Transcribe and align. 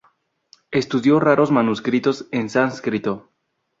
Estudió 0.71 1.19
raros 1.19 1.51
manuscritos 1.51 2.25
en 2.31 2.49
sánscrito. 2.49 3.29